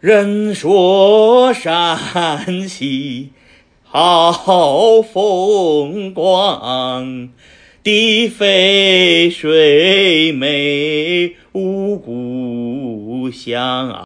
[0.00, 3.30] 人说山西
[3.82, 7.30] 好风光，
[7.82, 13.94] 地肥水美，五谷香啊。